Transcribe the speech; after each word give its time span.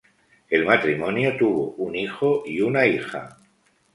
El 0.49 0.65
matrimonio 0.65 1.37
tuvo 1.37 1.75
un 1.75 1.95
hijo 1.95 2.41
y 2.43 2.61
una 2.61 2.87
hija. 2.87 3.37